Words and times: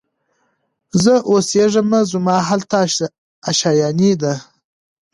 زه 1.03 1.13
اوسېږمه 1.29 1.99
زما 2.11 2.35
هلته 2.49 2.77
آشیانې 3.49 4.11
دي 4.21 4.33